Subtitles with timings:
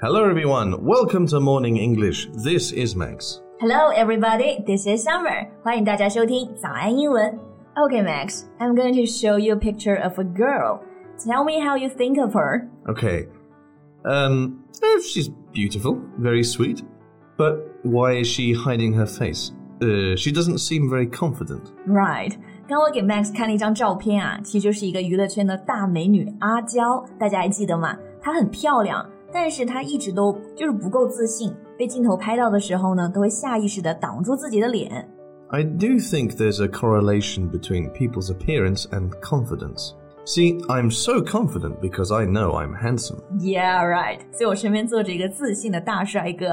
[0.00, 0.84] Hello, everyone.
[0.84, 2.28] Welcome to Morning English.
[2.44, 3.40] This is Max.
[3.60, 4.62] Hello, everybody.
[4.66, 5.48] This is Summer.
[5.62, 7.38] 欢迎大家收听早安英文。
[7.74, 8.44] Okay, Max.
[8.58, 10.80] I'm going to show you a picture of a girl.
[11.18, 12.68] Tell me how you think of her.
[12.86, 13.28] Okay.
[14.04, 16.82] Um, oh, she's beautiful, very sweet.
[17.36, 19.52] But why is she hiding her face?
[19.82, 21.72] Uh, she doesn't seem very confident.
[21.86, 22.34] Right.
[22.68, 27.96] 刚我给 Max 看了一张照片啊，其实就是一个娱乐圈的大美女阿娇，大家还记得吗？
[28.20, 35.08] 她很漂亮， 但是她一直都就是不够自信，被镜头拍到的时候呢，都会下意识的挡住自己的脸。
[35.48, 39.92] I do think there's a correlation between people's appearance and confidence.
[40.24, 43.20] See, I'm so confident because I know I'm handsome.
[43.38, 44.20] Yeah, right.
[44.32, 46.46] 所以我身边坐着一个自信的大帅哥。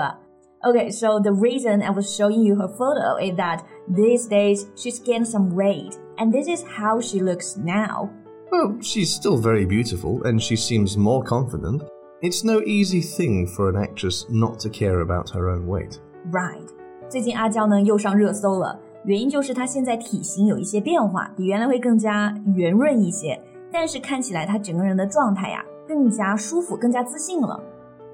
[0.61, 5.03] Okay, so the reason I was showing you her photo is that these days she's
[5.03, 8.09] gained some weight, and this is how she looks now.
[8.51, 11.81] Well, she's still very beautiful and she seems more confident.
[12.21, 15.99] It's no easy thing for an actress not to care about her own weight.
[16.31, 16.67] Right.
[17.09, 23.39] 最近阿娇呢又上热搜了，原因就是她现在体型有一些变化，比原来会更加圆润一些，
[23.71, 27.61] 但是看起来她整个人的状态呀更加舒服，更加自信了。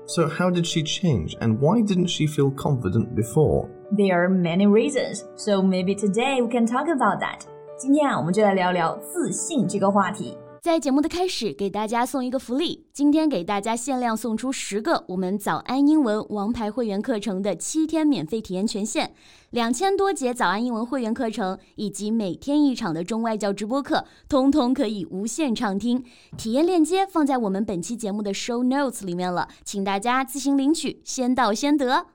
[0.07, 3.67] So, how did she change and why didn't she feel confident before?
[3.95, 7.41] There are many reasons, so maybe today we can talk about that.
[7.77, 10.35] 今天啊，我们就来聊聊自信这个话题。
[10.63, 12.85] 在节目的开始，给大家送一个福利。
[12.91, 19.11] 今天给大家限量送出十个我们早安英文王牌会员课程的七天免费体验权限，
[19.51, 26.03] 两千多节早安英文会员课程以及每天一场的中外教直播课，通通可以无限畅听。
[26.37, 32.05] 体验链接放在我们本期节目的 show notes 里面了，请大家自行领取，先到先得。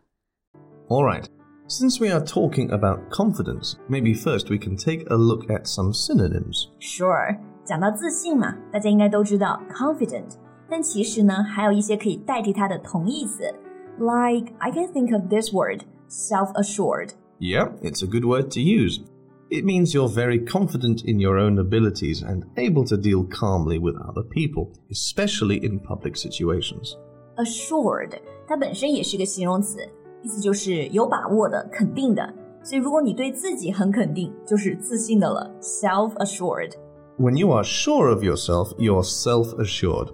[0.88, 1.24] All right.
[1.66, 5.94] Since we are talking about confidence, maybe first we can take a look at some
[5.94, 6.66] synonyms.
[6.78, 7.38] Sure.
[7.68, 10.36] 讲到自信嘛，大家应该都知道 confident，
[10.68, 13.44] 但其实呢，还有一些可以代替它的同义词，
[13.98, 17.10] like I can think of this word, self-assured.
[17.38, 19.00] Yeah, it's a good word to use.
[19.50, 23.94] It means you're very confident in your own abilities and able to deal calmly with
[23.96, 26.96] other people, especially in public situations.
[27.36, 28.12] Assured，
[28.46, 29.78] 它本身也是个形容词，
[30.22, 32.32] 意思就是有把握的、肯定的。
[32.62, 36.72] 所以如果你对自己很肯定，就是自信的了，self-assured。
[37.18, 40.10] when you are sure of yourself, you're self assured.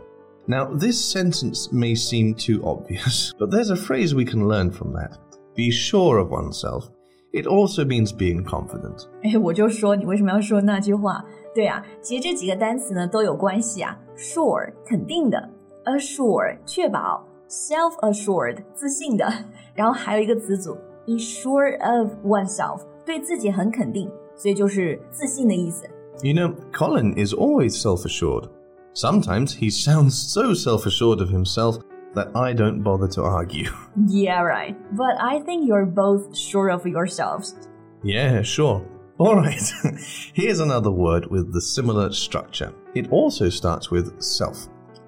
[0.47, 4.93] Now, this sentence may seem too obvious, but there's a phrase we can learn from
[4.95, 5.17] that.
[5.55, 6.89] Be sure of oneself.
[7.33, 9.07] It also means being confident.
[9.23, 11.25] 哎，我就说你为什么要说那句话？
[11.55, 13.97] 对啊，其实这几个单词呢都有关系啊。
[14.17, 15.49] Sure 肯定的，
[15.85, 19.33] assure 确保，self-assured 自信的，
[19.75, 20.75] 然后还有一个词组，
[21.07, 25.89] be sure of oneself 对自己很肯定，所以就是自信的意思。
[26.24, 28.48] You know, Colin is always self assured.
[28.94, 31.78] Sometimes he sounds so self assured of himself
[32.14, 33.70] that I don't bother to argue.
[34.08, 34.76] Yeah, right.
[34.96, 37.56] But I think you're both sure of yourselves.
[38.04, 38.86] Yeah, sure.
[39.18, 39.62] All right.
[40.34, 42.74] Here's another word with the similar structure.
[42.94, 44.68] It also starts with self.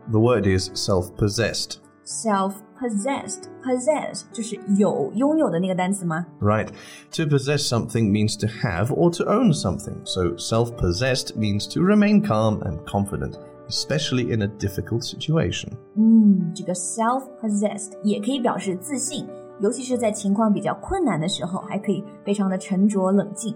[0.09, 1.81] The word is self possessed.
[2.03, 6.26] Self possessed possess 就是有拥有的那个单词吗？
[6.40, 6.68] Right.
[7.12, 9.94] To possess something means to have or to own something.
[10.04, 13.34] So self-possessed means to remain calm and confident,
[13.68, 15.70] especially in a difficult situation.
[15.96, 19.26] 嗯，这个 self-possessed 也可以表示自信，
[19.60, 23.54] 尤其是在情况比较困难的时候，还可以非常的沉着冷静。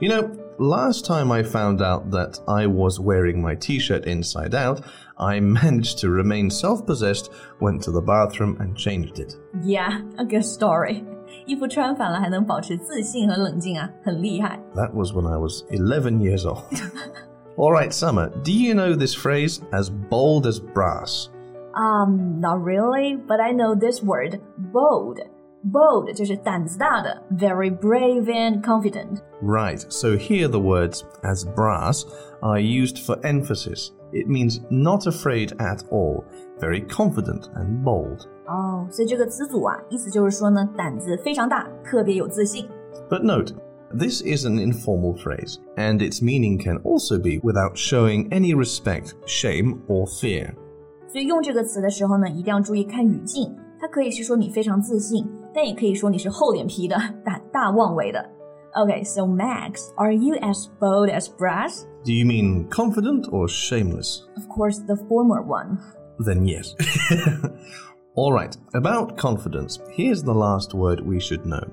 [0.00, 0.28] You know,
[0.58, 4.80] last time I found out that I was wearing my t shirt inside out,
[5.18, 9.36] I managed to remain self possessed, went to the bathroom, and changed it.
[9.62, 11.04] Yeah, a good story.
[11.46, 14.58] 衣服穿反了还能保持自信和冷静啊，很厉害。
[14.74, 16.62] That was when I was 11 years old.
[17.56, 21.28] All right, Summer, do you know this phrase as bold as brass?
[21.74, 24.40] Um, not really, but I know this word,
[24.72, 25.18] bold.
[25.64, 29.18] Bold 就是胆子大的，very brave and confident.
[29.42, 32.04] Right, so here the words as brass
[32.40, 33.92] are used for emphasis.
[34.12, 36.24] It means not afraid at all,
[36.60, 38.26] very confident and bold.
[38.46, 42.66] 哦，所以这个词组啊，意思就是说呢，胆子非常大，特别有自信。
[43.10, 43.54] But note,
[43.90, 49.12] this is an informal phrase, and its meaning can also be without showing any respect,
[49.26, 50.54] shame, or fear.
[51.08, 53.54] 所以用这个词的时候呢，一定要注意看语境。
[53.80, 58.24] 它可以是说你非常自信，但也可以说你是厚脸皮的、胆大妄为的。
[58.76, 61.86] Okay, so Max, are you as bold as brass?
[62.04, 64.26] Do you mean confident or shameless?
[64.36, 65.78] Of course, the former one.
[66.18, 66.74] Then yes.
[68.16, 71.64] All right, about confidence, here's the last word we should know.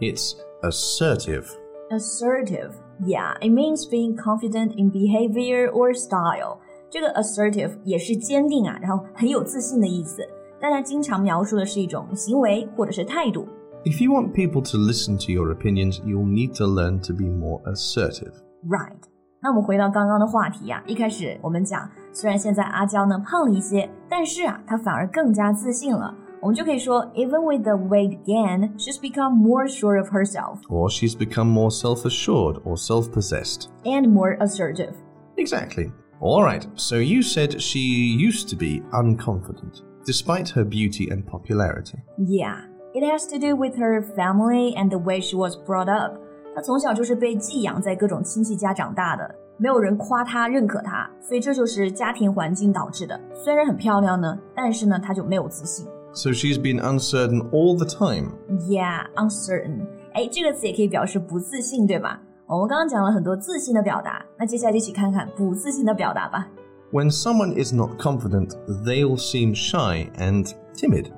[0.00, 1.48] It's assertive.
[1.90, 2.74] Assertive,
[3.06, 6.60] yeah, it means being confident in behavior or style.
[6.90, 10.22] 这个 assertive 也是坚定啊，然后很有自信的意思。
[10.60, 13.46] 但它经常描述的是一种行为或者是态度。
[13.84, 17.24] If you want people to listen to your opinions, you'll need to learn to be
[17.24, 18.32] more assertive.
[18.66, 18.98] Right。
[19.40, 26.12] 那我们回到刚刚的话题呀、一开始我们讲，虽然现在阿娇呢胖了一些，但是啊，她反而更加自信了。
[26.40, 32.04] 我们就可以说，Even with the weight gain, she's become more sure of herself Or she's become more self
[32.04, 33.68] assured or self possessed.
[33.84, 34.94] and more assertive.
[35.36, 35.92] Exactly.
[36.20, 41.98] Alright, so you said she used to be unconfident, despite her beauty and popularity.
[42.18, 42.62] Yeah,
[42.94, 46.18] it has to do with her family and the way she was brought up.
[46.54, 53.20] 她从小就是被寄养在各种亲戚家长大的，没有人夸她、认可她，所以这就是家庭环境导致的。
[53.32, 55.86] 虽然很漂亮呢，但是呢，她就没有自信。
[56.12, 58.32] So she's been uncertain all the time.
[58.68, 59.86] Yeah, uncertain.
[60.14, 62.20] 哎，这个词也可以表示不自信，对吧？
[62.46, 66.48] 我们刚刚讲了很多自信的表达，那接下来一起看看不自信的表达吧。
[66.90, 68.54] When someone is not confident,
[68.86, 71.12] they'll seem shy and timid.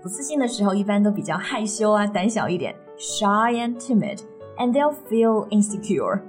[0.00, 6.20] Right，不自信的时候一般都比较害羞啊，胆小一点，shy and timid，and they'll feel insecure。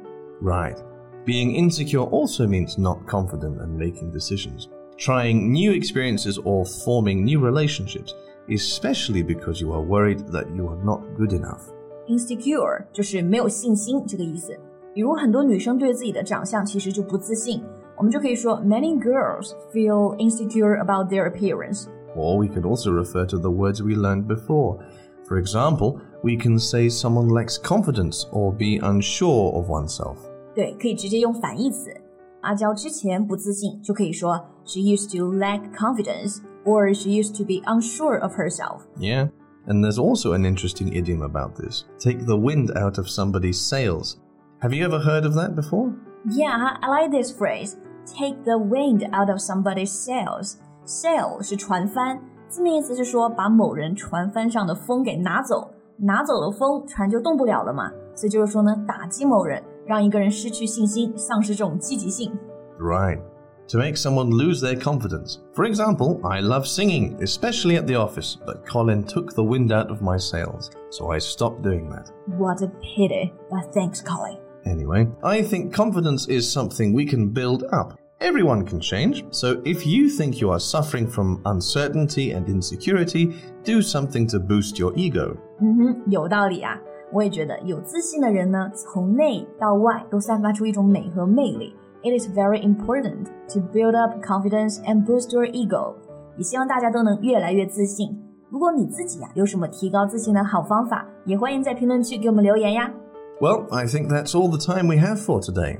[0.42, 0.77] Right.
[1.25, 4.68] Being insecure also means not confident and making decisions.
[4.98, 8.13] Trying new experiences or forming new relationships,
[8.50, 11.62] especially because you are worried that you are not good enough.
[12.07, 14.57] insecure 就是没有信心这个意思。
[14.94, 17.62] 比如很多女生对自己的长相其实就不自信，
[17.98, 21.86] 我们就可以说 Many girls feel insecure about their appearance。
[22.15, 24.80] Or we could also refer to the words we learned before.
[25.27, 30.18] For example, we can say someone lacks confidence or be unsure of oneself.
[30.56, 31.92] 对，可以直接用反义词。
[32.42, 38.81] 阿娇之前不自信，就可以说 She used to lack confidence, or she used to be unsure of herself.
[38.98, 39.30] Yeah.
[39.68, 41.83] And there's also an interesting idiom about this.
[42.00, 44.15] Take the wind out of somebody's sails.
[44.62, 45.94] Have you ever heard of that before?
[46.30, 47.75] Yeah, I like this phrase.
[48.06, 50.57] Take the wind out of somebody's sails.
[50.86, 57.92] Sail 是船帆，字面意思是说把某人船帆上的风给拿走，拿走了风，船就动不了了嘛。
[58.15, 62.31] 所以就是说呢，打击某人，让一个人失去信心，丧失这种积极性。
[62.80, 63.19] Right.
[63.69, 65.39] To make someone lose their confidence.
[65.54, 69.89] For example, I love singing, especially at the office, but Colin took the wind out
[69.89, 72.09] of my sails, so I stopped doing that.
[72.38, 74.38] What a pity, but thanks, Colin.
[74.65, 78.00] Anyway, I think confidence is something we can build up.
[78.21, 83.33] Everyone can change, so if you think you are suffering from uncertainty and insecurity,
[83.63, 85.36] do something to boost your ego.
[85.59, 86.80] 嗯哼，有道理啊。
[87.13, 91.74] 我也觉得有自信的人呢，从内到外都散发出一种美和魅力。
[92.04, 95.94] It is very important to build up confidence and boost your ego。
[96.38, 98.18] 也希望大家都能越来越自信。
[98.50, 102.92] 如果你自己呀、有什么提高自信的好方法，也欢迎在评论区给我们留言呀。
[103.39, 105.80] Well, I think that's all the time we have for today.